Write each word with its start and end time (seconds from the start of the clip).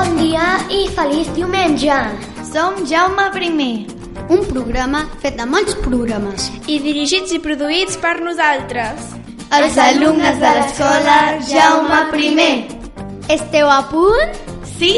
Bon 0.00 0.14
dia 0.16 0.44
i 0.72 0.86
feliç 0.96 1.26
diumenge! 1.36 1.96
Som 2.48 2.78
Jaume 2.88 3.26
I. 3.36 3.84
Un 4.32 4.46
programa 4.48 5.02
fet 5.20 5.36
de 5.36 5.44
molts 5.44 5.74
programes. 5.84 6.46
I 6.64 6.78
dirigits 6.80 7.34
i 7.36 7.38
produïts 7.38 7.98
per 8.00 8.14
nosaltres. 8.24 9.12
Els 9.52 9.76
alumnes 9.76 10.40
de 10.40 10.54
l'escola 10.56 11.18
Jaume 11.44 12.00
I. 12.16 12.48
Esteu 13.28 13.68
a 13.68 13.82
punt? 13.92 14.40
Sí? 14.78 14.94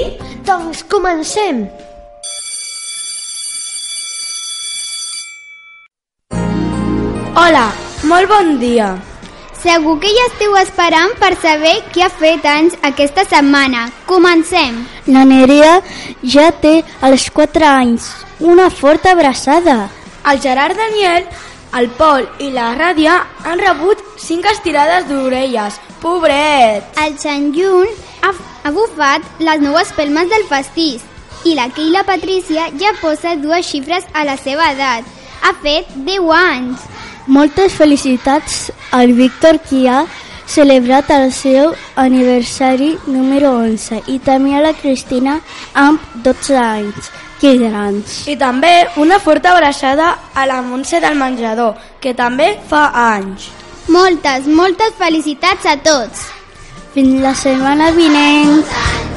Doncs 0.47 0.85
comencem! 0.87 1.67
Hola, 7.35 7.73
molt 8.05 8.31
bon 8.31 8.61
dia. 8.63 8.95
Segur 9.63 9.99
que 10.03 10.15
ja 10.15 10.31
esteu 10.31 10.57
esperant 10.63 11.13
per 11.19 11.37
saber 11.43 11.77
qui 11.91 12.03
ha 12.03 12.09
fet 12.11 12.47
anys 12.47 12.75
aquesta 12.87 13.27
setmana. 13.27 13.89
Comencem! 14.07 14.83
La 15.07 15.25
Nerea 15.27 15.81
ja 16.23 16.51
té 16.63 16.83
els 17.03 17.29
4 17.35 17.67
anys. 17.67 18.07
Una 18.39 18.69
forta 18.71 19.13
abraçada. 19.13 19.89
El 20.31 20.41
Gerard 20.41 20.79
Daniel, 20.79 21.27
el 21.79 21.89
Pol 21.99 22.27
i 22.39 22.51
la 22.55 22.73
Ràdia 22.79 23.17
han 23.43 23.59
rebut 23.59 23.99
5 24.23 24.53
estirades 24.53 25.09
d'orelles. 25.09 25.81
Pobret! 26.03 26.87
El 27.03 27.19
Sant 27.19 27.51
Jun 27.57 27.89
ha, 28.23 28.31
ha 28.63 28.71
bufat 28.71 29.27
les 29.43 29.63
noves 29.63 29.91
pelmes 29.97 30.31
del 30.31 30.47
pastís 30.51 31.03
i 31.45 31.57
la 31.59 31.69
Keila 31.75 32.05
Patrícia 32.07 32.69
ja 32.79 32.95
posa 33.01 33.35
dues 33.35 33.67
xifres 33.67 34.07
a 34.15 34.23
la 34.29 34.37
seva 34.39 34.71
edat. 34.71 35.07
Ha 35.43 35.55
fet 35.65 35.91
10 36.07 36.31
anys. 36.39 36.87
Moltes 37.27 37.75
felicitats 37.75 38.71
al 38.95 39.15
Víctor 39.19 39.59
ha 39.89 40.05
celebrat 40.47 41.11
el 41.11 41.33
seu 41.33 41.73
aniversari 41.97 42.97
número 43.07 43.53
11 43.63 44.03
i 44.09 44.19
també 44.19 44.57
a 44.57 44.63
la 44.65 44.73
Cristina 44.75 45.41
amb 45.75 46.01
12 46.25 46.57
anys. 46.59 47.11
Que 47.43 47.57
grans. 47.59 48.21
I 48.31 48.37
també 48.39 48.71
una 49.03 49.19
forta 49.19 49.51
abraçada 49.51 50.13
a 50.35 50.47
la 50.47 50.61
Montse 50.63 51.01
del 51.03 51.19
menjador, 51.19 51.75
que 52.01 52.15
també 52.15 52.53
fa 52.71 52.85
anys. 52.95 53.49
Moltes, 53.91 54.47
moltes 54.47 54.95
felicitats 54.95 55.67
a 55.67 55.75
tots. 55.83 56.29
Fins 56.95 57.19
la 57.25 57.35
setmana 57.35 57.91
vinent. 57.97 59.12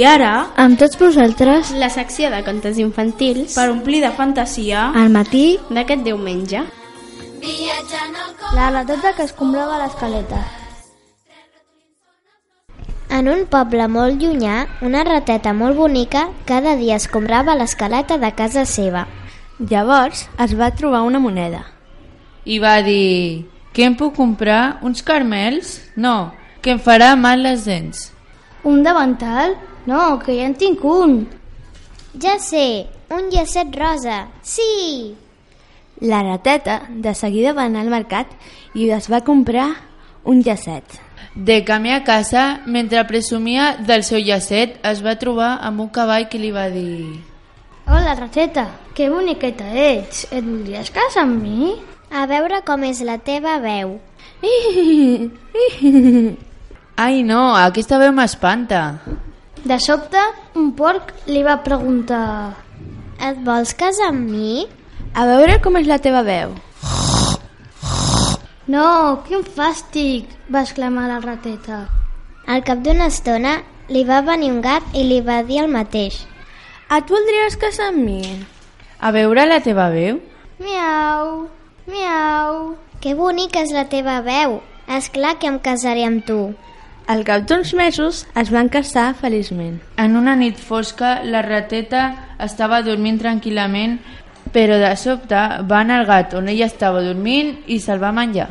I 0.00 0.04
ara, 0.08 0.46
Amb 0.56 0.78
tots 0.80 0.96
vosaltres, 0.96 1.74
la 1.76 1.90
secció 1.92 2.30
de 2.32 2.38
contes 2.46 2.78
infantils 2.80 3.52
Per 3.52 3.66
omplir 3.68 3.98
de 4.00 4.08
fantasia, 4.16 4.86
al 4.96 5.10
matí, 5.12 5.58
d'aquest 5.68 6.06
diumenge. 6.06 6.62
la 8.54 8.70
rateta 8.70 9.12
que 9.12 9.26
escombrava 9.28 9.76
l'escaleta. 9.82 10.40
En 13.10 13.28
un 13.28 13.44
poble 13.44 13.88
molt 13.88 14.22
llunyà, 14.22 14.66
una 14.80 15.04
rateta 15.04 15.52
molt 15.52 15.76
bonica 15.76 16.30
cada 16.46 16.76
dia 16.76 16.96
escombrava 16.96 17.54
l'escaleta 17.54 18.16
de 18.16 18.32
casa 18.32 18.64
seva. 18.64 19.06
Llavors 19.58 20.28
es 20.38 20.54
va 20.58 20.70
trobar 20.70 21.02
una 21.02 21.18
moneda. 21.18 21.66
I 22.44 22.58
va 22.58 22.80
dir... 22.82 23.46
Que 23.74 23.84
em 23.84 23.94
puc 23.94 24.16
comprar? 24.16 24.78
Uns 24.82 25.02
carmels? 25.02 25.80
No, 25.94 26.32
que 26.62 26.72
em 26.72 26.80
farà 26.80 27.16
mal 27.16 27.42
les 27.42 27.66
dents. 27.68 28.12
Un 28.64 28.82
davantal? 28.82 29.58
No, 29.90 30.20
que 30.22 30.36
ja 30.38 30.46
en 30.46 30.54
tinc 30.54 30.84
un. 30.86 31.24
Ja 32.22 32.36
sé, 32.38 32.86
un 33.10 33.26
llacet 33.32 33.74
rosa. 33.74 34.28
Sí! 34.42 35.16
La 35.98 36.22
rateta 36.22 36.82
de 36.88 37.14
seguida 37.18 37.52
va 37.52 37.64
anar 37.66 37.80
al 37.82 37.90
mercat 37.90 38.30
i 38.78 38.86
es 38.94 39.08
va 39.10 39.24
comprar 39.26 39.66
un 40.22 40.44
llacet. 40.46 40.84
De 41.34 41.64
camí 41.64 41.90
a 41.90 42.04
casa, 42.04 42.60
mentre 42.66 43.02
presumia 43.08 43.72
del 43.88 44.04
seu 44.06 44.22
llacet, 44.22 44.78
es 44.86 45.02
va 45.02 45.18
trobar 45.18 45.56
amb 45.58 45.82
un 45.82 45.88
cavall 45.90 46.28
que 46.30 46.38
li 46.38 46.52
va 46.54 46.68
dir... 46.70 47.24
Hola, 47.90 48.14
rateta, 48.14 48.68
que 48.94 49.10
boniqueta 49.10 49.72
ets. 49.74 50.28
Et 50.30 50.44
voldries 50.46 50.92
casar 50.94 51.24
amb 51.26 51.42
mi? 51.42 51.72
A 52.14 52.28
veure 52.30 52.62
com 52.62 52.86
és 52.86 53.02
la 53.02 53.18
teva 53.18 53.56
veu. 53.58 53.96
Ai, 57.06 57.24
no, 57.26 57.42
aquesta 57.56 57.98
veu 57.98 58.14
m'espanta. 58.14 58.84
De 59.64 59.76
sobte, 59.78 60.20
un 60.56 60.72
porc 60.72 61.12
li 61.28 61.44
va 61.44 61.60
preguntar... 61.64 62.56
Et 63.20 63.36
vols 63.44 63.74
casar 63.76 64.06
amb 64.08 64.30
mi? 64.32 64.62
A 65.12 65.26
veure 65.28 65.58
com 65.60 65.74
és 65.76 65.88
la 65.90 65.98
teva 66.00 66.22
veu. 66.24 66.54
No, 68.72 68.86
quin 69.26 69.42
fàstic, 69.44 70.30
va 70.48 70.62
exclamar 70.64 71.04
la 71.10 71.18
rateta. 71.20 71.82
Al 72.48 72.64
cap 72.64 72.80
d'una 72.80 73.10
estona 73.12 73.58
li 73.92 74.06
va 74.08 74.22
venir 74.24 74.48
un 74.54 74.62
gat 74.64 74.96
i 74.96 75.04
li 75.04 75.20
va 75.26 75.42
dir 75.44 75.60
el 75.64 75.68
mateix. 75.74 76.22
Et 76.96 77.12
voldries 77.12 77.58
casar 77.60 77.90
amb 77.90 78.00
mi? 78.06 78.22
A 79.00 79.12
veure 79.12 79.44
la 79.50 79.60
teva 79.60 79.90
veu? 79.92 80.22
Miau, 80.64 81.50
miau. 81.90 82.56
Que 83.04 83.12
bonica 83.18 83.60
és 83.66 83.76
la 83.76 83.84
teva 83.92 84.22
veu. 84.24 84.62
És 84.88 85.12
clar 85.12 85.36
que 85.36 85.52
em 85.52 85.60
casaré 85.60 86.08
amb 86.08 86.24
tu. 86.24 86.40
Al 87.10 87.24
cap 87.26 87.42
d'uns 87.50 87.72
mesos 87.74 88.20
es 88.38 88.50
van 88.54 88.68
casar 88.70 89.08
feliçment. 89.18 89.80
En 89.98 90.12
una 90.14 90.36
nit 90.38 90.60
fosca, 90.62 91.16
la 91.26 91.40
rateta 91.42 92.02
estava 92.44 92.78
dormint 92.86 93.18
tranquil·lament, 93.18 93.96
però 94.54 94.76
de 94.78 94.92
sobte 94.94 95.40
va 95.72 95.80
anar 95.80 95.96
el 96.02 96.06
gat 96.06 96.36
on 96.38 96.52
ella 96.52 96.68
estava 96.70 97.02
dormint 97.02 97.50
i 97.66 97.80
se'l 97.82 97.98
va 97.98 98.12
menjar. 98.14 98.46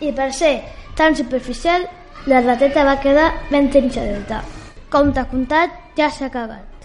I 0.00 0.14
per 0.16 0.30
ser 0.32 0.54
tan 0.96 1.20
superficial, 1.20 1.84
la 2.32 2.40
rateta 2.46 2.86
va 2.88 2.96
quedar 3.04 3.28
ben 3.52 3.68
trinxadeta. 3.68 4.40
Com 4.88 5.12
t'ha 5.12 5.28
contat, 5.28 5.76
ja 6.00 6.08
s'ha 6.08 6.32
acabat. 6.32 6.77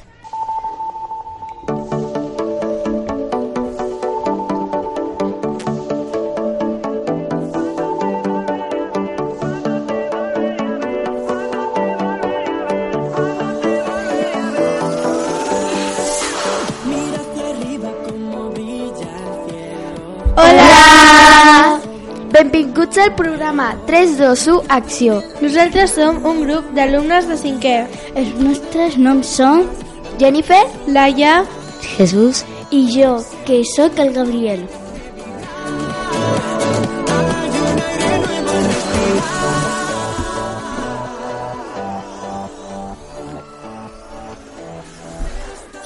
Benvinguts 22.83 22.97
al 22.97 23.15
programa 23.15 23.65
321 23.87 24.63
Acció. 24.67 25.21
Nosaltres 25.39 25.93
som 25.95 26.17
un 26.27 26.41
grup 26.43 26.65
d'alumnes 26.75 27.29
de 27.29 27.37
cinquè. 27.39 27.75
Els 28.19 28.33
nostres 28.35 28.97
noms 28.99 29.29
són 29.37 29.69
Jennifer, 30.19 30.59
Laia, 30.91 31.45
Jesús 31.95 32.43
i 32.75 32.81
jo, 32.91 33.13
que 33.47 33.61
sóc 33.63 34.01
el 34.03 34.11
Gabriel. 34.11 34.67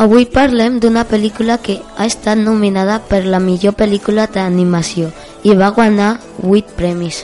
Avui 0.01 0.25
parlem 0.25 0.81
d'una 0.81 1.05
pel·lícula 1.05 1.61
que 1.61 1.77
ha 1.95 2.09
estat 2.09 2.41
nominada 2.41 2.97
per 3.05 3.21
la 3.29 3.37
millor 3.37 3.77
pel·lícula 3.77 4.25
d'animació 4.33 5.13
i 5.47 5.55
va 5.55 5.71
guanyar 5.71 6.17
8 6.43 6.75
premis. 6.75 7.23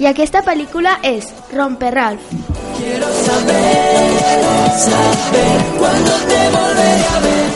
I 0.00 0.08
aquesta 0.08 0.40
pel·lícula 0.46 0.96
és 1.04 1.28
Romper 1.52 1.90
Ralph. 1.92 2.30
Quiero 2.78 3.10
saber, 3.26 4.20
saber 4.86 5.58
cuándo 5.78 6.14
te 6.30 6.40
volveré 6.54 7.04
a 7.16 7.20
ver. 7.26 7.50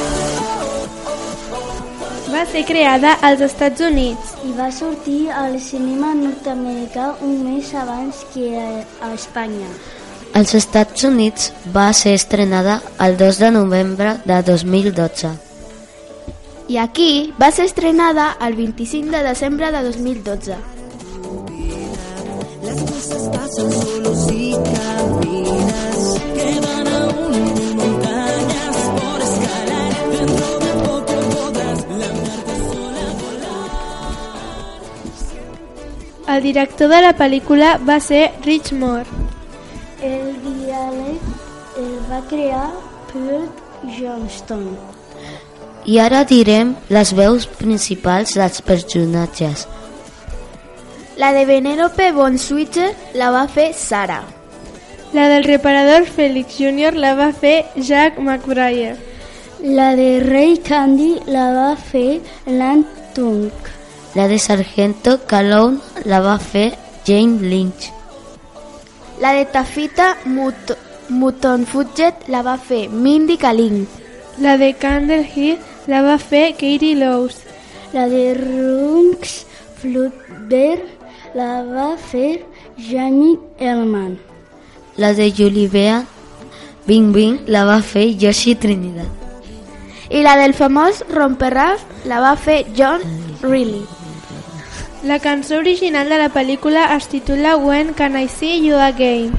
Va 2.35 2.45
ser 2.53 2.65
creada 2.69 3.15
als 3.25 3.41
Estats 3.49 3.81
Units. 3.81 4.35
I 4.45 4.53
va 4.59 4.69
sortir 4.71 5.31
al 5.33 5.57
cinema 5.61 6.13
nord-americà 6.15 7.15
un 7.25 7.41
mes 7.47 7.73
abans 7.75 8.27
que 8.35 8.53
a 8.61 9.15
Espanya. 9.15 9.73
Als 10.37 10.53
Estats 10.55 11.09
Units 11.09 11.49
va 11.75 11.89
ser 11.97 12.13
estrenada 12.21 12.83
el 13.01 13.17
2 13.17 13.39
de 13.41 13.51
novembre 13.57 14.19
de 14.27 14.43
2012. 14.53 15.46
I 16.69 16.79
aquí 16.79 17.33
va 17.41 17.53
ser 17.53 17.67
estrenada 17.67 18.37
el 18.41 18.57
25 18.57 19.11
de 19.11 19.23
desembre 19.23 19.71
de 19.71 19.83
2012. 19.83 20.57
Las 22.65 22.83
cosas 22.83 23.29
pasan 23.29 23.71
solo 23.71 24.15
si 24.17 24.53
caminas. 24.53 26.21
Quedan 26.35 26.89
aún 26.89 27.31
mil 27.31 27.75
montañas 27.77 28.77
por 28.99 29.21
escalar. 29.23 29.93
Dentro 30.11 30.59
de 30.59 30.73
poco 30.83 31.15
podrás 31.37 31.81
lanzarte 31.87 32.55
sola 32.69 33.05
a 33.07 33.15
volar. 36.27 36.37
El 36.37 36.43
director 36.43 36.89
de 36.89 37.03
la 37.03 37.17
pel·lícula 37.17 37.79
va 37.89 38.01
ser 38.01 38.33
Rich 38.43 38.73
Moore. 38.73 39.07
El 40.03 40.35
diàleg 40.43 41.23
el 41.79 41.95
va 42.11 42.21
crear 42.27 42.73
Peter 43.13 43.43
Johnston. 43.97 44.96
I 45.87 46.01
ara 46.03 46.25
direm 46.27 46.75
les 46.91 47.13
veus 47.15 47.47
principals 47.47 48.35
dels 48.35 48.63
personatges. 48.67 49.67
La 51.17 51.31
de 51.33 51.45
Venelope 51.47 52.11
Von 52.13 52.39
Switzer 52.43 52.91
la 53.15 53.31
va 53.31 53.47
fer 53.49 53.71
Sara. 53.73 54.25
La 55.15 55.29
del 55.31 55.45
reparador 55.45 56.09
Félix 56.11 56.59
Jr. 56.59 56.93
la 56.99 57.15
va 57.15 57.31
fer 57.33 57.65
Jack 57.77 58.19
McBrayer. 58.19 58.97
La 59.63 59.95
de 59.97 60.21
Ray 60.21 60.59
Candy 60.59 61.21
la 61.31 61.47
va 61.55 61.69
fer 61.77 62.21
Lan 62.47 62.83
Tung. 63.15 63.53
La 64.15 64.27
de 64.29 64.39
Sargento 64.39 65.21
Calhoun 65.27 65.79
la 66.05 66.21
va 66.21 66.39
fer 66.39 66.73
Jane 67.07 67.47
Lynch. 67.47 67.93
La 69.21 69.33
de 69.33 69.47
Tafita 69.47 70.17
Mut 70.25 70.75
Mutton 71.09 71.65
Fudget 71.65 72.27
la 72.29 72.43
va 72.43 72.59
fer 72.59 72.89
Mindy 72.91 73.39
Kaling. 73.39 73.87
La 74.43 74.59
de 74.59 74.75
Candle 74.75 75.23
Heat 75.23 75.76
la 75.87 76.03
va 76.03 76.19
fer 76.19 76.53
Katie 76.53 76.97
Lowes. 76.97 77.39
La 77.93 78.09
de 78.09 78.35
Runks 78.35 79.47
Flutber 79.81 80.83
la 81.35 81.63
va 81.63 81.97
fer 81.97 82.45
Jamie 82.77 83.39
Elman. 83.59 84.19
La 84.97 85.13
de 85.13 85.31
Julie 85.31 85.69
Bea 85.69 86.05
Bing 86.87 87.13
Bing 87.13 87.41
la 87.47 87.65
va 87.65 87.81
fer 87.83 88.09
Yoshi 88.17 88.55
Trinidad. 88.55 89.09
I 90.11 90.23
la 90.23 90.37
del 90.39 90.55
famós 90.55 91.03
Romperraf 91.11 91.83
la 92.07 92.21
va 92.23 92.37
fer 92.37 92.65
John 92.77 93.03
Reilly. 93.43 93.83
La 95.03 95.19
cançó 95.19 95.59
original 95.59 96.09
de 96.09 96.19
la 96.19 96.31
pel·lícula 96.35 96.87
es 96.97 97.09
titula 97.09 97.57
When 97.57 97.93
Can 97.95 98.19
I 98.19 98.29
See 98.29 98.65
You 98.65 98.79
Again? 98.79 99.35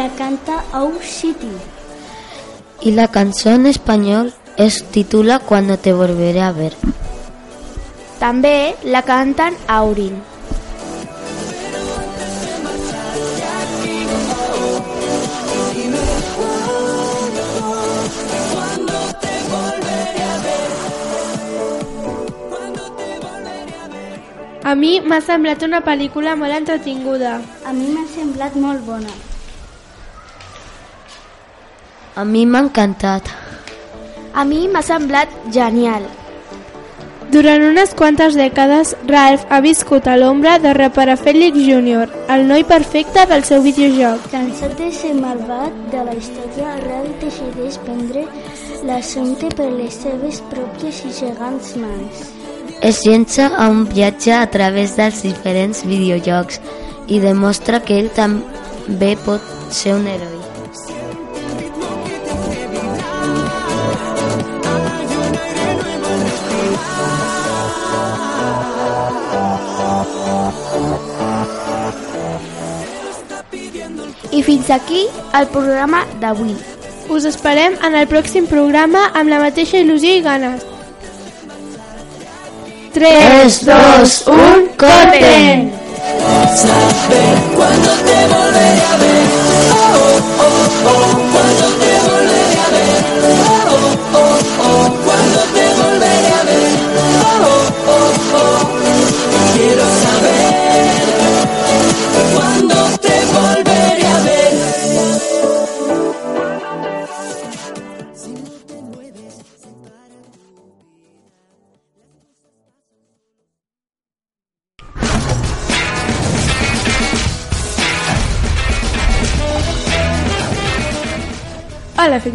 La 0.00 0.08
canta 0.16 0.64
Our 0.72 1.02
City. 1.02 1.52
Y 2.80 2.92
la 2.92 3.08
canción 3.08 3.54
en 3.60 3.66
español 3.66 4.32
es 4.56 4.84
titula 4.84 5.40
Cuando 5.40 5.76
te 5.76 5.92
volveré 5.92 6.40
a 6.40 6.52
ver. 6.52 6.72
També 8.18 8.76
la 8.82 9.02
canten 9.02 9.56
Aurin. 9.68 10.16
A 24.62 24.74
mi 24.74 25.00
m'ha 25.00 25.20
semblat 25.20 25.60
una 25.68 25.82
pel·lícula 25.84 26.36
molt 26.36 26.56
entretinguda. 26.56 27.42
A 27.66 27.76
mi 27.76 27.92
m'ha 27.92 28.06
semblat 28.14 28.56
molt 28.56 28.88
bona. 28.88 29.29
A 32.16 32.24
mi 32.24 32.44
m'ha 32.46 32.58
encantat. 32.58 33.28
A 34.34 34.44
mi 34.44 34.66
m'ha 34.68 34.82
semblat 34.82 35.30
genial. 35.54 36.02
Durant 37.30 37.62
unes 37.62 37.92
quantes 37.94 38.34
dècades, 38.34 38.96
Ralph 39.06 39.44
ha 39.48 39.60
viscut 39.62 40.08
a 40.10 40.16
l'ombra 40.18 40.56
de 40.58 40.72
reparar 40.74 41.14
Félix 41.20 41.62
Jr., 41.62 42.08
el 42.34 42.48
noi 42.48 42.64
perfecte 42.66 43.22
del 43.30 43.44
seu 43.46 43.62
videojoc. 43.62 44.26
Cansat 44.32 44.74
de 44.80 44.90
ser 44.90 45.12
malvat 45.14 45.76
de 45.92 46.02
la 46.08 46.16
història, 46.18 46.74
Ralph 46.82 47.22
decideix 47.22 47.78
prendre 47.86 48.26
l'assumpte 48.88 49.52
per 49.54 49.70
les 49.70 50.02
seves 50.02 50.42
pròpies 50.50 51.04
i 51.06 51.14
gegants 51.20 51.76
mans. 51.78 52.26
Es 52.82 53.04
llença 53.06 53.52
a 53.54 53.70
un 53.70 53.86
viatge 53.86 54.34
a 54.34 54.50
través 54.50 54.98
dels 54.98 55.22
diferents 55.22 55.86
videojocs 55.86 56.58
i 57.06 57.22
demostra 57.22 57.84
que 57.86 58.02
ell 58.02 58.10
també 58.18 59.14
pot 59.22 59.54
ser 59.70 59.94
un 59.94 60.10
heroi. 60.10 60.49
Fins 74.42 74.70
aquí 74.70 75.04
el 75.36 75.46
programa 75.52 76.04
d'avui. 76.20 76.54
Us 77.12 77.26
esperem 77.28 77.74
en 77.86 77.96
el 77.98 78.06
pròxim 78.08 78.46
programa 78.48 79.02
amb 79.18 79.28
la 79.32 79.40
mateixa 79.42 79.82
il·lusió 79.82 80.16
i 80.16 80.22
ganes. 80.24 80.64
3, 82.94 83.58
2, 83.66 84.16
1, 84.26 84.68
corten! 84.80 85.70
Saber 86.56 87.36
cuándo 87.54 87.90
te 88.06 88.49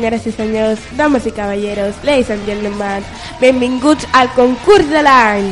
senyores 0.06 0.28
i 0.28 0.32
senyors, 0.32 0.80
dames 0.98 1.26
i 1.26 1.32
caballeros, 1.32 1.96
ladies 2.04 2.30
and 2.30 2.46
gentlemen, 2.46 3.04
benvinguts 3.42 4.06
al 4.14 4.30
concurs 4.36 4.86
de 4.86 5.02
l'any. 5.02 5.48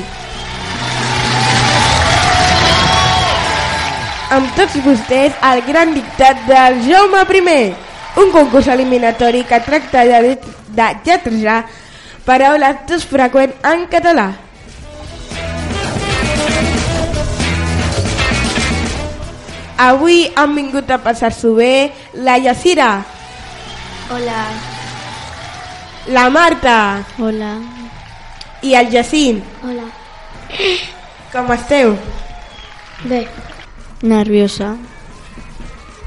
Amb 4.29 4.51
tots 4.53 4.77
vostès, 4.85 5.33
el 5.41 5.61
gran 5.65 5.95
dictat 5.95 6.45
del 6.45 6.77
Jaume 6.85 7.23
I, 7.25 7.73
un 8.21 8.29
concurs 8.31 8.67
eliminatori 8.67 9.43
que 9.43 9.59
tracta 9.59 10.05
de, 10.05 10.37
de 10.69 10.87
lletrejar 11.03 11.65
paraules 12.23 12.85
d'ús 12.85 13.05
freqüent 13.09 13.53
en 13.63 13.87
català. 13.89 14.33
Avui 19.77 20.29
han 20.35 20.53
vingut 20.53 20.91
a 20.93 21.01
passar-s'ho 21.01 21.55
bé 21.57 21.91
la 22.13 22.37
Yacira, 22.37 23.12
Hola. 24.13 24.45
la 26.07 26.29
Marta 26.29 27.03
Hola. 27.17 27.57
i 28.61 28.73
el 28.75 28.89
Jacint. 28.91 29.43
Hola. 29.63 29.85
Com 31.31 31.51
esteu? 31.53 31.95
Bé. 33.09 33.25
Nerviosa. 34.01 34.75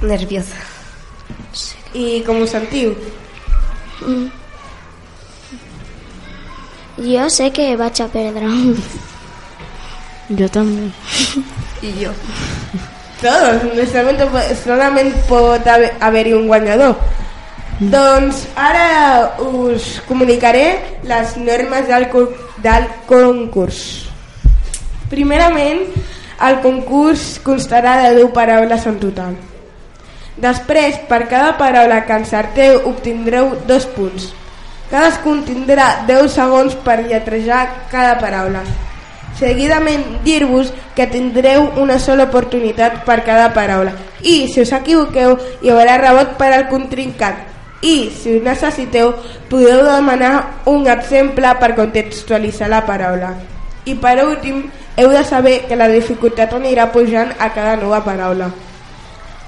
Nerviosa. 0.02 0.56
I 1.94 2.22
com 2.26 2.42
us 2.44 2.50
sentiu? 2.52 2.94
Mm. 4.06 4.28
Jo 7.08 7.28
sé 7.30 7.50
que 7.52 7.74
vaig 7.76 8.00
a 8.00 8.08
perdre. 8.12 8.48
Jo 10.38 10.48
també. 10.48 10.90
I 11.82 11.92
jo. 12.04 12.12
Todos, 13.20 13.62
solamente, 13.90 14.54
solamente 14.62 15.18
pot 15.28 15.66
haver- 15.66 15.94
haver-hi 16.00 16.32
un 16.34 16.46
guanyador. 16.48 16.96
Doncs 17.76 18.46
ara 18.56 19.36
us 19.36 20.00
comunicaré 20.08 21.00
les 21.04 21.36
normes 21.36 21.84
del, 21.84 22.06
del 22.64 22.86
concurs. 23.04 23.80
Primerament, 25.10 25.82
el 26.40 26.62
concurs 26.64 27.34
constarà 27.44 27.98
de 28.00 28.14
10 28.16 28.30
paraules 28.32 28.86
en 28.88 28.96
total. 29.02 29.34
Després, 30.40 30.96
per 31.08 31.26
cada 31.28 31.58
paraula 31.60 31.98
que 32.08 32.16
encerteu, 32.16 32.78
obtindreu 32.88 33.52
dos 33.68 33.84
punts. 33.92 34.30
Cadascun 34.88 35.42
tindrà 35.44 36.06
10 36.08 36.32
segons 36.32 36.76
per 36.80 37.02
lletrejar 37.04 37.88
cada 37.92 38.14
paraula. 38.22 38.62
Seguidament, 39.36 40.22
dir-vos 40.24 40.70
que 40.96 41.08
tindreu 41.12 41.66
una 41.82 41.98
sola 42.00 42.24
oportunitat 42.30 43.02
per 43.04 43.18
cada 43.20 43.50
paraula. 43.52 43.92
I, 44.24 44.46
si 44.48 44.64
us 44.64 44.72
equivoqueu, 44.72 45.36
hi 45.60 45.74
haurà 45.74 45.98
rebot 46.00 46.38
per 46.40 46.54
al 46.56 46.66
contrincant. 46.72 47.55
I, 47.82 48.10
si 48.10 48.36
ho 48.36 48.42
necessiteu, 48.42 49.12
podeu 49.50 49.84
demanar 49.84 50.62
un 50.72 50.86
exemple 50.88 51.50
per 51.60 51.74
contextualitzar 51.76 52.70
la 52.72 52.82
paraula. 52.88 53.34
I 53.84 53.94
per 54.00 54.16
últim, 54.24 54.64
heu 54.96 55.12
de 55.12 55.22
saber 55.24 55.66
que 55.68 55.76
la 55.76 55.90
dificultat 55.92 56.54
anirà 56.56 56.88
pujant 56.92 57.34
a 57.38 57.50
cada 57.52 57.76
nova 57.76 58.00
paraula. 58.00 58.48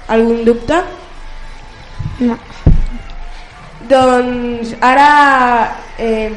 Algun 0.07 0.45
dubte? 0.45 0.77
No. 2.21 2.37
Doncs 3.89 4.75
ara 4.85 5.09
eh, 5.97 6.29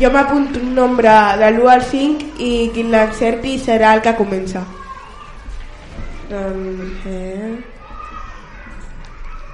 jo 0.00 0.10
m'apunto 0.12 0.60
un 0.60 0.74
nombre 0.74 1.10
de 1.40 1.50
l'1 1.50 1.68
al 1.72 1.82
5 1.84 2.36
i 2.36 2.70
qui 2.74 2.84
l'encerti 2.84 3.58
serà 3.58 3.94
el 3.96 4.04
que 4.04 4.16
comença. 4.16 4.64
Doncs... 6.28 7.04
Eh... 7.06 7.52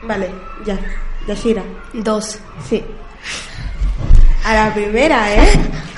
Vale, 0.07 0.31
ja. 0.67 0.77
Yashira. 1.27 1.63
Dos. 1.93 2.39
Sí. 2.69 2.85
A 4.45 4.55
la 4.55 4.75
primera, 4.75 5.35
¿eh? 5.35 5.53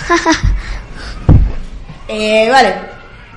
eh, 2.09 2.49
vale. 2.51 2.75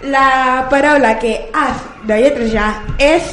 La 0.03 0.67
paraula 0.69 1.19
que 1.19 1.49
has 1.53 1.77
de 2.07 2.21
lletrejar 2.21 2.81
és... 2.97 3.23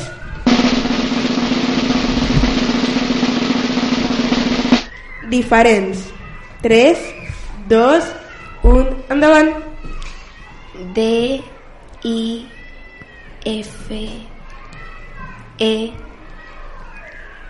Diferents. 5.31 5.99
3, 6.63 6.99
2, 7.69 8.05
1, 8.65 8.87
endavant. 9.11 9.55
D, 10.95 11.43
I, 12.03 12.49
F, 13.45 13.95
E, 15.59 15.93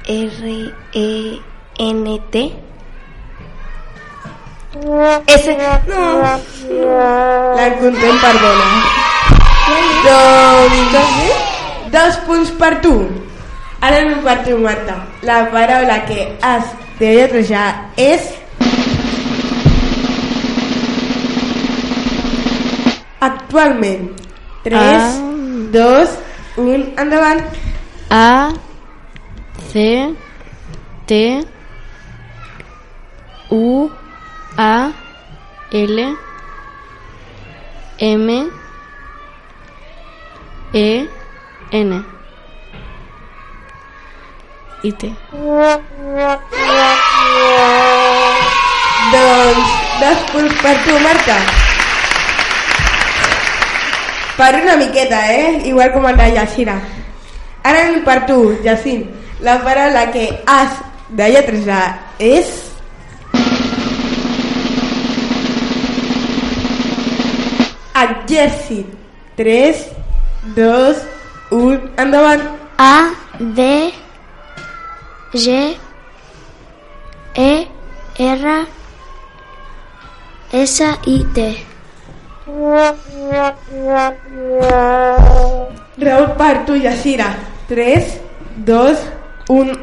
R, 0.09 0.73
E, 0.95 1.41
N, 1.79 2.05
T. 2.31 2.53
S. 5.27 5.47
No. 5.89 6.05
L'encontrem, 7.59 8.17
perdona. 8.25 8.69
Doncs... 10.07 10.97
Dos 11.93 12.17
punts 12.27 12.51
per 12.61 12.75
tu. 12.85 12.95
Ara 13.81 14.01
anem 14.03 14.19
per 14.25 14.39
tu, 14.45 14.57
Marta. 14.61 14.97
La 15.25 15.39
paraula 15.53 16.01
que 16.09 16.27
has 16.45 16.69
de 16.99 17.15
lletrejar 17.17 17.69
és... 17.97 18.29
Actualment. 23.21 24.11
3, 24.65 24.77
Ah. 24.77 25.13
2, 25.73 26.09
1, 26.57 26.95
endavant. 26.99 27.41
A 28.11 28.51
C 29.73 30.15
T 31.07 31.47
U 33.51 33.91
A 34.57 34.93
L 35.73 36.17
M 37.99 38.51
E 40.73 41.09
N 41.71 42.05
I 44.83 44.93
T. 44.93 45.13
Doncs 49.13 49.71
dos 50.01 50.19
punts 50.33 50.55
per 50.63 50.77
tu, 50.85 50.99
Marta. 51.01 51.39
Per 54.39 54.55
una 54.63 54.77
miqueta, 54.77 55.33
eh? 55.35 55.63
Igual 55.67 55.93
com 55.93 56.07
el 56.09 56.17
de 56.17 56.33
Yashira. 56.33 56.81
Ara 57.65 57.89
per 58.05 58.25
tu, 58.27 58.57
Jacint. 58.65 59.18
La 59.41 59.63
paraula 59.63 60.11
que 60.11 60.25
has 60.47 60.81
de 61.09 61.29
lletrejar 61.31 61.83
és... 62.19 62.49
Exèrcit. 67.99 68.87
3, 69.39 69.85
2, 70.57 71.03
1, 71.55 71.79
endavant. 72.03 72.43
A, 72.79 73.11
D, 73.39 73.93
G, 75.35 75.77
E, 77.35 77.53
R, 78.19 78.57
S, 80.53 80.89
I, 81.07 81.19
T. 81.35 81.47
Raúl 85.99 86.27
per 86.43 86.65
tu, 86.67 86.75
Yashira. 86.75 87.31
3, 87.69 88.19
2, 88.67 88.99
1, 88.99 89.18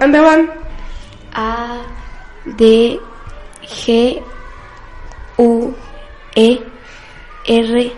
endavant. 0.02 0.50
A, 1.34 1.82
D, 2.58 3.00
G, 3.64 4.22
U, 5.38 5.76
E, 6.36 6.60
R, 7.50 7.92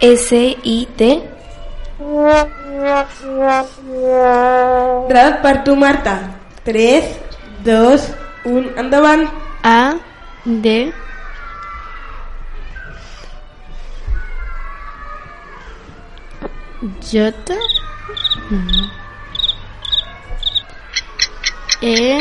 S, 0.00 0.32
I, 0.32 0.86
T. 0.96 1.22
Marta. 5.76 6.34
3, 6.64 7.02
2, 7.64 7.98
1, 8.44 8.78
endavant. 8.78 9.28
A 9.66 9.98
D 10.46 10.92
J. 17.00 17.32
E 21.86 22.18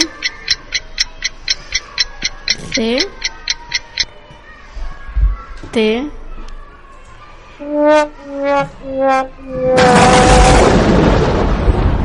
C 2.72 3.00
T 5.72 5.86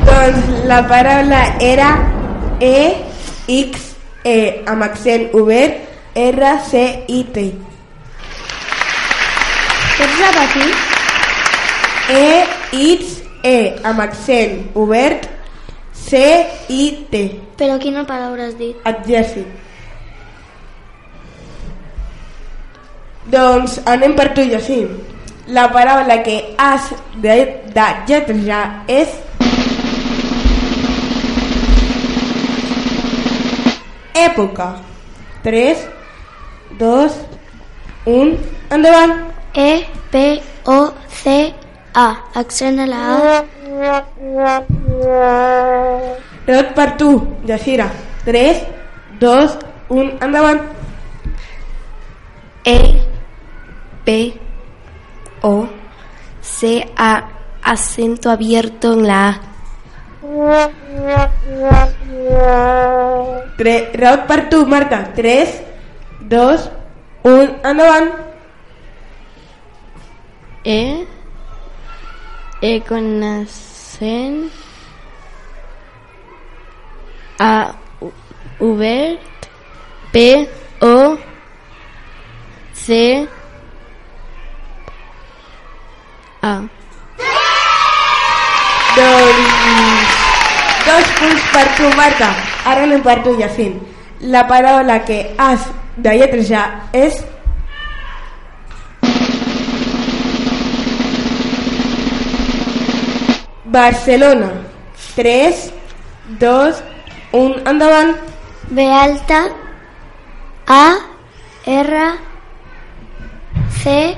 Doncs 0.05 0.47
la 0.65 0.79
paraula 0.89 1.41
era 1.59 1.91
E, 2.59 2.97
X, 3.47 3.93
E, 4.23 4.63
amb 4.65 4.81
accent 4.87 5.29
obert, 5.37 5.77
R, 6.15 6.49
C, 6.65 6.81
I, 7.09 7.19
T. 7.35 7.45
Pots 9.99 10.17
repetir? 10.23 10.71
E, 12.09 12.25
X, 12.95 13.21
E, 13.43 13.55
amb 13.85 14.01
accent 14.07 14.71
obert, 14.73 15.29
C, 16.11 16.19
I, 16.67 17.07
T. 17.07 17.19
Però 17.55 17.77
quina 17.79 18.01
paraula 18.03 18.49
has 18.49 18.55
dit? 18.59 18.75
Exèrcit. 18.83 19.47
Doncs 23.31 23.77
anem 23.87 24.17
per 24.17 24.33
tu. 24.35 24.43
La 25.47 25.69
paraula 25.71 26.17
que 26.25 26.35
has 26.59 26.89
de, 27.23 27.37
de 27.71 27.85
lletrejar 28.09 28.83
és... 28.91 29.15
Època. 34.25 34.67
3, 35.47 35.87
2, 36.83 37.17
1, 38.17 38.35
endavant. 38.69 39.15
E, 39.55 39.87
P, 40.11 40.27
O, 40.67 40.91
C, 41.23 41.39
A. 41.95 42.07
Accent 42.35 42.83
a 42.83 42.91
la 42.91 43.01
A. 43.15 43.60
Per 46.75 46.95
tu, 46.97 47.37
Jacira. 47.45 47.89
3, 48.25 48.67
2, 49.19 49.57
1, 49.89 50.17
endavant. 50.21 50.61
E, 52.63 53.01
P, 54.05 54.39
O, 55.41 55.67
C, 56.41 56.85
A. 56.95 57.27
Acento 57.63 58.31
abierto 58.31 58.93
en 58.93 59.05
la 59.07 59.29
A. 59.29 59.39
Tre- 63.57 63.91
per 64.27 64.49
tu, 64.49 64.65
Marta. 64.65 65.11
3, 65.13 65.61
2, 66.21 66.69
1, 67.23 67.55
endavant. 67.63 68.13
E 70.63 71.07
E 72.61 72.81
con 72.87 73.23
accent 73.23 74.51
A 77.41 77.73
obert 78.59 79.47
P 80.13 80.47
O 80.79 81.17
C 82.73 83.27
A 86.41 86.53
Doncs... 88.95 90.19
Dos 90.85 91.09
punts 91.17 91.43
per 91.53 91.67
tu, 91.77 91.89
Marta. 91.95 92.29
Ara 92.67 92.83
anem 92.83 93.01
per 93.05 93.21
tu, 93.23 93.35
Jacint. 93.39 93.77
La 94.33 94.43
paraula 94.49 94.99
que 95.07 95.19
has 95.39 95.69
de 95.95 96.15
lletrejar 96.17 96.65
és... 96.91 97.21
Barcelona. 103.71 104.51
3, 105.15 105.63
2, 106.41 106.83
1, 107.31 107.61
endavant. 107.65 108.17
B 108.69 108.79
alta, 108.87 109.49
A, 110.67 110.97
R, 111.65 111.93
C, 113.81 114.15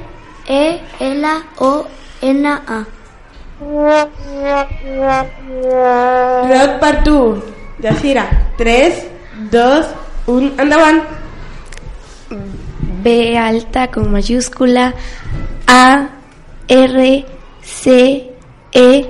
E, 0.47 0.81
L, 0.99 1.25
O, 1.59 1.85
N, 2.21 2.45
A. 2.45 2.85
Rebot 6.49 6.79
per 6.79 7.03
tu, 7.03 7.41
Yacira, 7.79 8.25
3, 8.57 9.09
2, 9.51 9.85
1, 10.27 10.53
endavant. 10.57 11.03
B 13.03 13.35
alta 13.37 13.91
con 13.91 14.11
mayúscula 14.11 14.93
A 15.67 16.07
R 16.67 17.25
C 17.61 18.31
E 18.71 19.09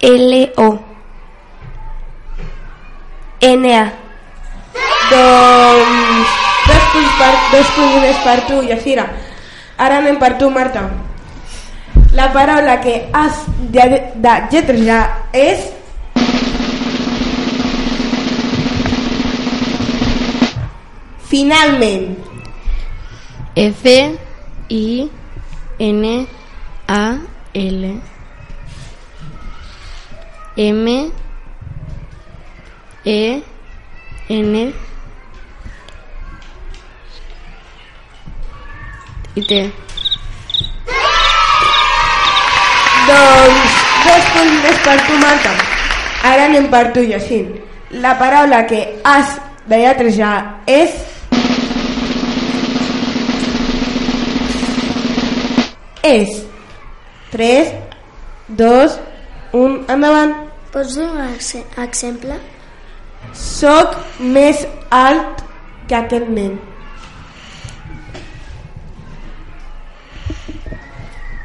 L 0.00 0.52
O 0.56 0.87
N 3.54 3.72
A 3.72 3.86
Doncs 5.08 6.36
dos 6.68 6.84
punts 6.92 7.12
per, 7.16 7.32
dos 7.52 7.68
punts 7.76 8.00
més 8.02 8.18
per 8.24 8.38
tu, 8.48 8.60
Yacira. 8.68 9.06
Ara 9.80 10.02
anem 10.02 10.18
per 10.20 10.34
tu, 10.40 10.50
Marta. 10.52 10.82
La 12.12 12.28
paraula 12.34 12.78
que 12.82 12.94
has 13.16 13.44
de, 13.72 13.86
de 14.20 14.34
lletrejar 14.52 15.02
és... 15.32 15.68
Finalment. 21.28 22.16
F 23.56 23.94
I 24.72 24.84
N 25.88 26.04
A 26.88 27.02
L 27.54 27.90
M 30.56 30.86
E 33.08 33.42
N 34.28 34.74
y 39.34 39.42
T. 39.46 39.60
Doncs 43.08 43.78
dos 44.04 44.26
punts 44.34 44.58
més 44.64 44.82
per 44.84 44.96
tu, 45.06 45.16
Marta. 45.22 45.54
Ara 46.28 46.48
anem 46.50 46.68
per 46.68 46.82
tu, 46.92 47.06
Jacint. 47.08 47.54
La 48.04 48.12
paraula 48.20 48.60
que 48.68 48.82
has 49.08 49.38
de 49.70 49.80
lletrejar 49.86 50.34
és... 50.68 51.00
És. 56.04 56.44
3, 57.32 57.72
2, 58.60 59.00
1, 59.64 59.80
endavant. 59.96 60.36
Pots 60.76 61.00
donar 61.00 61.32
un 61.32 61.82
exemple? 61.88 62.36
Soc 63.34 63.96
més 64.20 64.64
alt 64.90 65.44
que 65.88 65.96
aquest 65.98 66.28
nen. 66.28 66.58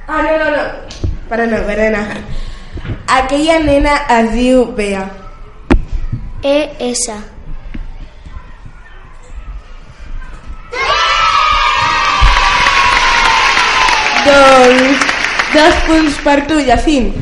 Ah, 0.07 0.21
no, 0.21 0.37
no, 0.37 0.49
no. 0.51 0.63
Perdona, 1.29 1.59
perdona. 1.65 2.01
Aquella 3.07 3.59
nena 3.59 3.93
es 4.19 4.31
diu 4.35 4.65
Bea. 4.77 5.05
E 6.43 6.57
S. 6.91 7.15
Doncs 14.25 15.07
dos 15.53 15.79
punts 15.87 16.19
per 16.25 16.39
tu, 16.49 16.59
Jacint. 16.67 17.13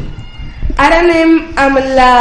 Ara 0.77 1.01
anem 1.05 1.37
amb 1.59 1.79
la... 1.97 2.11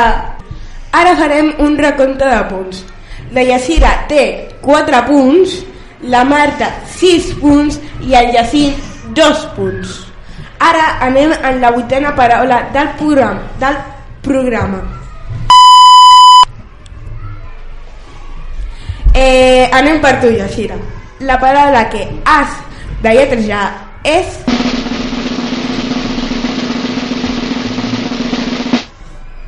Ara 0.92 1.14
farem 1.16 1.52
un 1.62 1.76
recompte 1.78 2.26
de 2.26 2.38
punts. 2.50 2.85
La 3.32 3.42
Yacira 3.47 3.92
té 4.11 4.23
4 4.62 5.02
punts, 5.06 5.59
la 6.11 6.25
Marta 6.26 6.70
6 6.99 7.35
punts 7.38 7.78
i 8.02 8.16
el 8.18 8.32
Jacint 8.35 8.78
2 9.14 9.44
punts. 9.54 9.99
Ara 10.61 10.99
anem 11.06 11.32
en 11.32 11.61
la 11.61 11.70
vuitena 11.70 12.14
paraula 12.16 12.64
del 12.75 12.90
programa. 12.99 13.47
Del 13.61 13.76
programa. 14.23 14.80
Eh, 19.14 19.70
anem 19.73 20.00
per 20.02 20.18
tu, 20.20 20.30
Yacira. 20.35 20.76
La 21.20 21.38
paraula 21.38 21.87
que 21.92 22.03
has 22.24 22.59
de 23.03 23.14
lletrejar 23.14 23.64
és... 24.03 24.37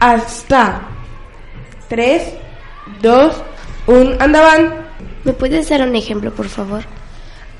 Està. 0.02 0.91
3, 1.92 2.22
2, 3.02 3.42
1, 3.86 4.12
endavant. 4.24 4.72
¿Me 5.24 5.34
puedes 5.34 5.68
dar 5.68 5.82
un 5.82 5.94
ejemplo, 5.94 6.32
por 6.32 6.48
favor? 6.48 6.84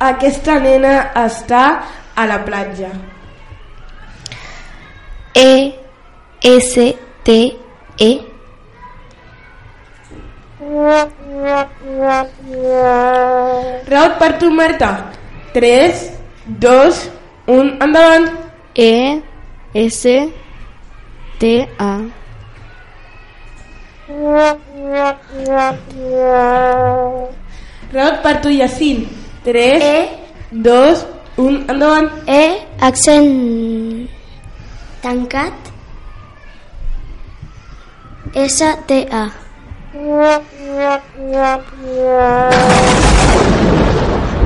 Aquesta 0.01 0.55
nena 0.59 1.12
està 1.21 1.83
a 2.16 2.25
la 2.25 2.38
platja. 2.47 2.88
E 5.35 5.75
S 6.40 6.87
T 7.25 7.37
E 7.99 8.11
Raut 13.92 14.16
per 14.18 14.33
tu, 14.40 14.51
Marta. 14.51 15.12
3, 15.53 16.09
2, 16.47 17.05
1, 17.47 17.77
endavant. 17.85 18.33
E 18.75 19.21
S 19.75 20.16
T 21.38 21.55
A 21.79 22.22
Raut 27.92 28.22
per 28.22 28.40
tu, 28.40 28.48
Jacint. 28.51 29.07
3, 29.44 29.83
e. 29.83 30.09
2, 30.53 31.07
1, 31.37 31.64
endavant. 31.68 32.11
E, 32.29 32.42
accent 32.81 34.09
tancat. 35.03 35.53
S, 38.35 38.61
T, 38.87 39.09
A. 39.12 39.25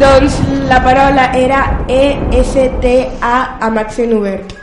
Doncs 0.00 0.34
la 0.68 0.78
paraula 0.82 1.30
era 1.38 1.60
E-S-T-A 1.88 3.36
amb 3.68 3.78
accent 3.78 4.16
obert. 4.16 4.56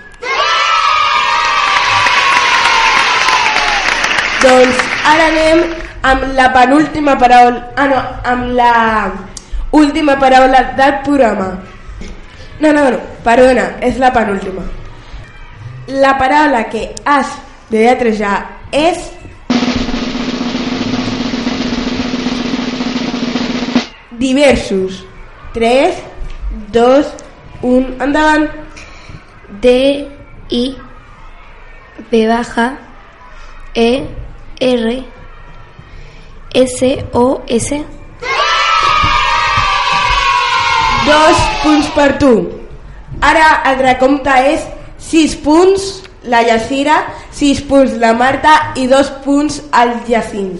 Doncs 4.43 4.92
ara 5.03 5.27
anem 5.31 5.63
amb 6.03 6.33
la 6.37 6.49
penúltima 6.53 7.17
paraula... 7.19 7.71
Ah, 7.75 7.87
no, 7.87 8.01
amb 8.23 8.51
la 8.57 8.73
última 9.71 10.17
paraula 10.19 10.63
del 10.77 10.99
programa. 11.03 11.49
No, 12.59 12.71
no, 12.71 12.89
no, 12.91 12.99
perdona, 13.23 13.73
és 13.81 13.97
la 13.99 14.13
penúltima. 14.13 14.63
La 15.87 16.17
paraula 16.17 16.63
que 16.69 16.93
has 17.05 17.33
de 17.69 17.83
lletrejar 17.85 18.37
és... 18.71 19.11
Diversos. 24.23 25.03
3, 25.53 25.97
2, 26.71 27.13
1, 27.61 27.95
endavant. 28.01 28.47
D 29.63 29.71
I 30.49 30.63
B 32.09 32.27
baja 32.27 32.77
E 33.73 34.22
R 34.63 35.03
S 36.53 36.95
O 37.13 37.41
S 37.47 37.83
Dos 41.03 41.39
punts 41.63 41.87
per 41.91 42.13
tu. 42.17 42.31
Ara 43.19 43.47
el 43.67 43.81
recompte 43.83 44.33
és 44.53 44.63
6 45.03 45.33
punts 45.43 45.87
la 46.31 46.39
Yacira, 46.47 47.01
6 47.35 47.63
punts 47.67 47.97
la 47.99 48.13
Marta 48.15 48.53
i 48.79 48.87
2 48.87 49.09
punts 49.25 49.59
el 49.81 49.91
Jacint. 50.07 50.53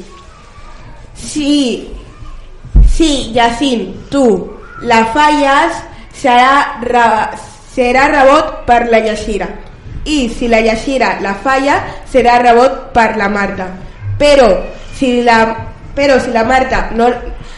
Si, 1.15 1.53
si 2.91 3.31
Jacint, 3.35 3.87
tu 4.11 4.25
la 4.83 5.05
falles, 5.15 5.79
serà, 6.19 6.81
re, 6.83 7.05
serà 7.71 8.09
rebot 8.11 8.65
per 8.67 8.81
la 8.91 8.99
Yacira. 8.99 9.47
I 10.03 10.27
si 10.27 10.51
la 10.51 10.59
Yacira 10.59 11.15
la 11.23 11.37
falla, 11.39 11.79
serà 12.11 12.35
rebot 12.43 12.91
per 12.91 13.13
la 13.15 13.31
Marta. 13.31 13.82
Però 14.17 14.49
si 14.93 15.21
la, 15.23 15.55
però 15.93 16.19
si 16.19 16.31
la 16.31 16.43
Marta 16.43 16.89
no 16.91 17.09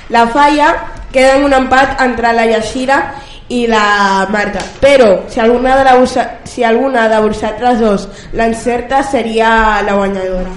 la 0.10 0.28
falla, 0.28 0.74
queda 1.12 1.38
en 1.38 1.46
un 1.46 1.54
empat 1.54 2.02
entre 2.02 2.34
la 2.34 2.46
Yashira 2.46 3.00
i 3.48 3.66
la 3.68 4.28
Marta. 4.30 4.64
Però 4.80 5.26
si 5.28 5.40
alguna 5.40 5.78
de, 5.78 5.84
la, 5.84 6.30
si 6.44 6.64
alguna 6.64 7.08
de 7.08 7.22
vosaltres 7.22 7.80
dos 7.80 8.08
l'encerta 8.34 9.04
seria 9.04 9.82
la 9.82 9.94
guanyadora. 9.94 10.52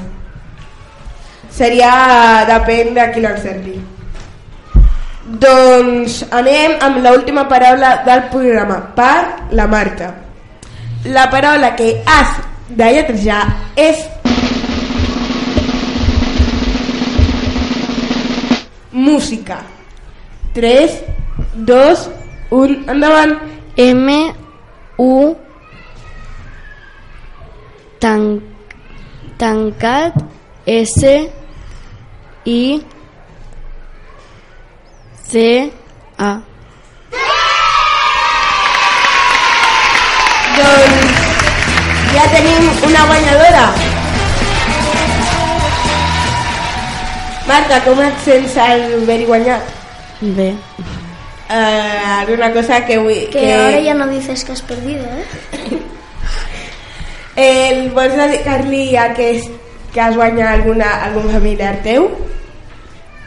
Seria 1.50 2.44
depèn 2.48 2.94
de 2.94 3.06
qui 3.12 3.22
l'encerti. 3.24 3.76
Doncs 5.28 6.22
anem 6.32 6.78
amb 6.80 7.02
l'última 7.04 7.44
paraula 7.48 7.98
del 8.06 8.28
programa, 8.32 8.78
per 8.96 9.50
la 9.52 9.66
Marta. 9.66 10.14
La 11.04 11.28
paraula 11.30 11.74
que 11.76 11.98
has 12.06 12.38
de 12.68 12.88
lletrejar 12.94 13.42
és 13.76 14.00
música. 19.06 19.62
3, 20.54 21.02
2, 21.54 22.10
1, 22.50 22.84
endavant. 22.90 23.38
M 23.78 24.34
U 24.98 25.36
tan, 28.02 28.42
tancat 29.38 30.18
S 30.66 31.30
I 32.44 32.82
C 35.30 35.70
A. 36.18 36.32
Ja 42.14 42.24
tenim 42.34 42.66
una 42.82 43.06
guanyadora. 43.06 43.87
Marta, 47.48 47.80
com 47.84 48.00
et 48.04 48.18
sents 48.24 48.56
al 48.60 48.82
haver 49.02 49.22
guanyat? 49.26 49.62
Bé. 50.36 50.50
Uh, 51.48 52.20
alguna 52.20 52.50
cosa 52.52 52.82
que 52.84 52.98
vull... 53.00 53.22
Que, 53.32 53.46
ahora 53.54 53.80
ya 53.80 53.94
no 53.94 54.06
dices 54.08 54.44
que 54.44 54.52
has 54.52 54.60
perdido, 54.62 55.04
¿eh? 55.04 55.78
El, 57.38 57.90
vols 57.94 58.16
dedicar-li 58.18 58.96
a 58.98 59.12
que, 59.14 59.30
és- 59.38 59.48
que 59.94 60.00
has 60.02 60.16
guanyat 60.18 60.58
alguna, 60.58 60.88
algun 61.06 61.28
familiar 61.30 61.76
teu? 61.84 62.08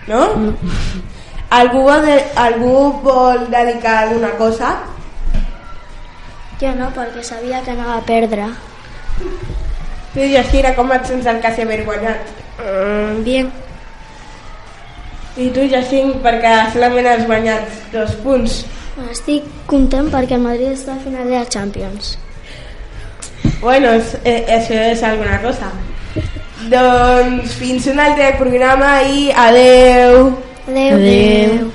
No? 0.07 0.25
Algú, 1.51 1.81
vol 1.87 2.05
de, 2.05 2.17
algú 2.35 2.75
vol 3.03 3.45
dedicar 3.51 4.03
alguna 4.05 4.33
cosa? 4.39 4.73
Jo 6.61 6.75
no, 6.77 6.91
perquè 6.93 7.23
sabia 7.25 7.63
que 7.65 7.71
anava 7.73 7.97
a 7.97 8.05
perdre. 8.05 8.45
Tu, 10.13 10.27
Yashira, 10.35 10.75
com 10.75 10.91
et 10.93 11.07
sents 11.09 11.25
al 11.31 11.39
cas 11.41 11.57
d'haver 11.57 11.81
guanyat? 11.87 12.29
Mm, 12.59 13.23
bien. 13.25 13.49
I 15.39 15.47
tu, 15.55 15.63
Jacint, 15.71 16.17
perquè 16.23 16.55
solament 16.73 17.07
has 17.07 17.23
guanyat 17.27 17.77
dos 17.93 18.17
punts. 18.23 18.61
Estic 19.11 19.47
content 19.69 20.09
perquè 20.11 20.35
el 20.35 20.43
Madrid 20.43 20.73
està 20.73 20.97
a 20.97 21.03
final 21.03 21.29
de 21.29 21.37
la 21.37 21.47
Champions. 21.47 22.17
Bueno, 23.61 23.93
és, 23.93 24.17
eh, 24.25 24.43
això 24.57 24.75
és 24.91 25.03
alguna 25.03 25.39
cosa. 25.41 25.71
Doncs 26.69 27.55
fins 27.57 27.87
un 27.87 27.99
altre 27.99 28.33
programa 28.37 29.01
i 29.03 29.31
adeu. 29.31 30.33
Adeu. 30.67 30.97
Adeu. 30.97 31.71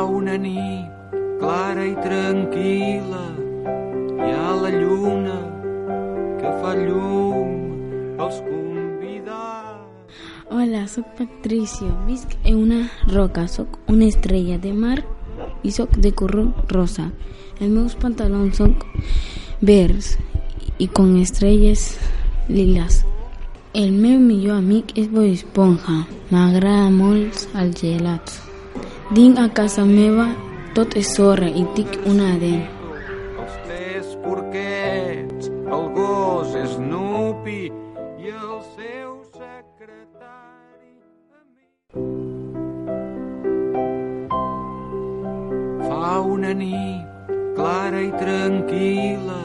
Una 0.00 0.38
nit 0.40 0.88
clara 1.40 1.82
i 1.84 1.92
tranquil·la, 2.00 3.20
hi 4.16 4.30
ha 4.32 4.54
la 4.56 4.70
lluna 4.72 5.36
que 6.40 6.52
fa 6.62 6.72
llum 6.78 8.16
als 8.24 8.40
convidats. 8.46 10.16
Hola, 10.48 10.86
sóc 10.88 11.04
Patricio. 11.18 11.92
Visc 12.08 12.32
en 12.44 12.62
una 12.62 12.80
roca. 13.12 13.46
Sóc 13.48 13.78
una 13.88 14.08
estrella 14.08 14.58
de 14.58 14.72
mar 14.72 14.98
i 15.62 15.70
sóc 15.70 15.96
de 15.96 16.12
color 16.12 16.48
rosa. 16.72 17.10
Els 17.60 17.70
meus 17.70 17.94
pantalons 17.94 18.56
són 18.56 18.76
verds 19.60 20.16
i 20.78 20.88
con 20.88 21.16
estrelles 21.20 21.98
lilas. 22.48 23.04
El 23.74 23.92
meu 23.92 24.18
millor 24.18 24.64
amic 24.64 24.96
és 24.96 25.12
Bob 25.12 25.28
Esponja. 25.28 26.04
M'agrada 26.32 26.88
molt 26.90 27.48
els 27.54 27.84
gelats. 27.84 28.49
Dins 29.10 29.40
a 29.42 29.48
casa 29.50 29.82
meva 29.82 30.28
tot 30.70 30.92
és 30.94 31.08
sorra 31.16 31.48
i 31.50 31.64
tinc 31.74 31.96
una 32.06 32.28
dent. 32.38 32.60
Els 33.42 33.54
tres 33.66 34.12
porquets, 34.22 35.48
el 35.50 35.88
gos 35.96 36.52
Snoopy 36.74 37.56
i 38.22 38.30
el 38.30 38.60
seu 38.76 39.16
secretari. 39.34 40.94
Fa 45.88 46.12
una 46.36 46.52
nit 46.60 47.34
clara 47.58 48.04
i 48.06 48.12
tranquil·la, 48.22 49.40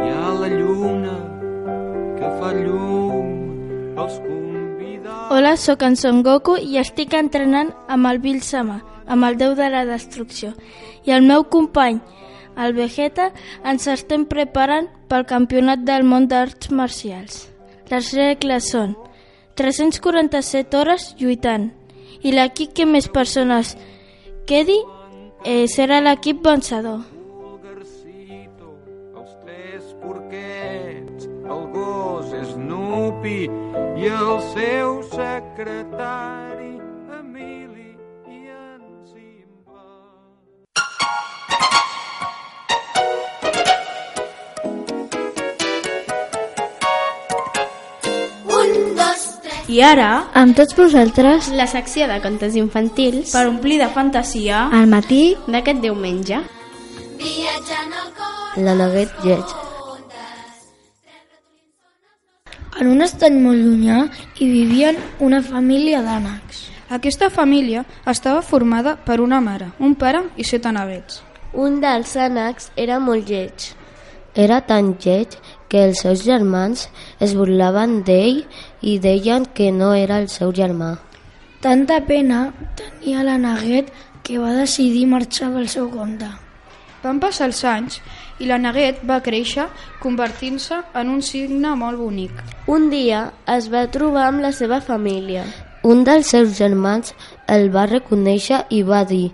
hi 0.00 0.08
ha 0.14 0.32
la 0.40 0.48
lluna 0.56 1.18
que 2.16 2.32
fa 2.40 2.56
llum 2.56 3.36
als 4.00 4.16
convidats. 4.16 4.51
Hola, 5.34 5.56
sóc 5.56 5.80
en 5.80 5.94
Son 5.96 6.18
Goku 6.22 6.58
i 6.60 6.74
estic 6.76 7.14
entrenant 7.16 7.70
amb 7.88 8.04
el 8.04 8.18
Bill 8.20 8.42
Sama, 8.44 8.74
amb 9.08 9.24
el 9.24 9.38
déu 9.40 9.54
de 9.56 9.70
la 9.72 9.86
destrucció. 9.88 10.50
I 11.08 11.14
el 11.16 11.24
meu 11.24 11.46
company, 11.48 12.02
el 12.60 12.74
Vegeta, 12.76 13.30
ens 13.64 13.88
estem 13.88 14.26
preparant 14.28 14.90
pel 15.08 15.24
campionat 15.30 15.86
del 15.88 16.04
món 16.04 16.26
d'arts 16.28 16.68
marcials. 16.68 17.46
Les 17.88 18.12
regles 18.12 18.68
són 18.74 18.92
347 19.56 20.76
hores 20.76 21.08
lluitant 21.16 21.70
i 22.20 22.36
l'equip 22.36 22.76
que 22.76 22.84
més 22.84 23.08
persones 23.08 23.72
quedi 24.44 24.76
eh, 25.46 25.64
serà 25.64 26.04
l'equip 26.04 26.44
vencedor. 26.44 27.00
els 29.16 29.32
tres 29.46 29.96
porquets, 30.04 31.24
el 31.24 31.66
gos 31.72 32.36
Snoopy 32.52 33.71
i 34.02 34.08
el 34.10 34.38
seu 34.50 34.96
secretari 35.12 36.72
Emili 37.20 37.92
i 38.26 38.40
en 38.50 38.80
Simba. 39.06 39.84
Un, 48.50 48.74
dos, 48.98 49.38
tres. 49.42 49.70
I 49.70 49.82
ara, 49.86 50.10
Amb 50.34 50.58
tots 50.58 50.74
vosaltres, 50.74 51.52
la 51.54 51.70
secció 51.70 52.10
de 52.10 52.18
contes 52.26 52.58
infantils 52.58 53.30
per 53.30 53.46
omplir 53.46 53.78
de 53.78 53.90
fantasia, 53.94 54.66
al 54.74 54.90
matí 54.90 55.36
d'aquest 55.46 55.78
diumenge. 55.84 56.42
Viatjant 57.22 58.00
al 58.02 58.16
cor. 58.18 58.64
La 58.66 58.74
Neguet 58.82 59.22
lleig. 59.22 59.61
En 62.82 62.88
un 62.90 63.04
estany 63.04 63.36
molt 63.38 63.62
llunyà 63.62 63.96
hi 64.42 64.46
vivien 64.50 64.96
una 65.22 65.38
família 65.46 66.00
d'ànecs. 66.02 66.64
Aquesta 66.96 67.28
família 67.30 67.84
estava 68.10 68.40
formada 68.42 68.96
per 69.06 69.20
una 69.22 69.38
mare, 69.44 69.68
un 69.78 69.94
pare 69.94 70.24
i 70.34 70.42
set 70.48 70.66
anavets. 70.66 71.20
Un 71.54 71.78
dels 71.84 72.16
ànecs 72.26 72.72
era 72.74 72.98
molt 72.98 73.30
lleig. 73.30 73.68
Era 74.34 74.58
tan 74.66 74.96
lleig 74.98 75.38
que 75.70 75.84
els 75.86 76.02
seus 76.02 76.26
germans 76.26 76.88
es 77.22 77.38
burlaven 77.38 78.00
d'ell 78.02 78.42
i 78.80 78.98
deien 78.98 79.46
que 79.46 79.70
no 79.70 79.94
era 79.94 80.18
el 80.18 80.26
seu 80.26 80.50
germà. 80.50 80.96
Tanta 81.62 82.00
pena 82.08 82.48
tenia 82.80 83.22
l'àneguet 83.22 83.94
que 84.26 84.42
va 84.42 84.56
decidir 84.58 85.06
marxar 85.06 85.54
pel 85.54 85.70
seu 85.70 85.86
compte. 85.94 86.34
Van 87.02 87.18
passar 87.22 87.48
els 87.50 87.62
anys 87.66 87.98
i 88.38 88.46
la 88.46 88.58
neguet 88.62 89.00
va 89.08 89.20
créixer 89.22 89.66
convertint-se 90.02 90.78
en 90.98 91.10
un 91.10 91.22
signe 91.22 91.74
molt 91.78 91.98
bonic. 91.98 92.32
Un 92.66 92.90
dia 92.90 93.24
es 93.56 93.68
va 93.72 93.88
trobar 93.90 94.28
amb 94.28 94.42
la 94.44 94.52
seva 94.54 94.80
família. 94.80 95.44
Un 95.82 96.04
dels 96.06 96.28
seus 96.30 96.54
germans 96.58 97.14
el 97.50 97.68
va 97.74 97.88
reconèixer 97.90 98.62
i 98.70 98.82
va 98.86 99.02
dir 99.04 99.32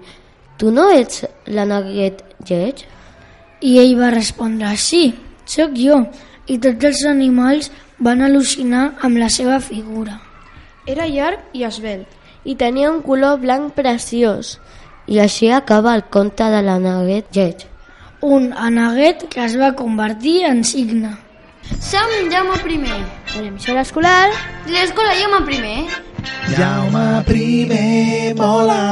«Tu 0.59 0.73
no 0.73 0.89
ets 0.91 1.27
la 1.47 1.67
Neguet 1.69 2.25
lleig?» 2.49 2.87
I 3.61 3.75
ell 3.83 3.99
va 3.99 4.15
respondre 4.15 4.73
«Sí, 4.77 5.13
sóc 5.45 5.77
jo». 5.77 6.07
I 6.49 6.57
tots 6.65 6.87
els 6.89 7.03
animals 7.05 7.69
van 8.01 8.23
al·lucinar 8.25 8.95
amb 9.05 9.21
la 9.21 9.29
seva 9.29 9.59
figura. 9.61 10.15
Era 10.89 11.05
llarg 11.05 11.53
i 11.53 11.67
esvelt. 11.69 12.09
I 12.49 12.55
tenia 12.57 12.89
un 12.89 13.03
color 13.05 13.37
blanc 13.43 13.75
preciós. 13.77 14.57
I 15.09 15.21
així 15.25 15.49
acaba 15.51 15.95
el 15.97 16.05
conte 16.13 16.45
de 16.53 16.61
la 16.63 16.77
Neguet 16.83 17.33
lleig. 17.33 17.65
Un 18.21 18.53
aneguet 18.53 19.25
que 19.33 19.45
es 19.45 19.57
va 19.57 19.73
convertir 19.79 20.43
en 20.45 20.65
signe. 20.65 21.15
Som 21.81 22.13
Jaume 22.33 22.57
primer. 22.65 22.99
De 23.35 23.43
l'emissora 23.43 23.85
escolar, 23.87 24.31
L'escola 24.69 25.15
Jaume 25.21 25.45
primer. 25.47 25.79
Jaume 26.57 27.07
primer 27.29 28.35
mola. 28.37 28.83